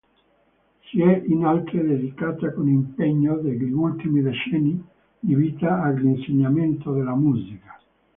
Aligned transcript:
Si 0.87 0.99
è 0.99 1.21
inoltre 1.27 1.83
dedicata 1.85 2.51
con 2.53 2.67
impegno 2.67 3.39
negli 3.39 3.69
ultimi 3.71 4.23
decenni 4.23 4.83
di 5.19 5.35
vita 5.35 5.79
all'insegnamento 5.83 6.91
della 6.91 7.13
musica. 7.13 7.79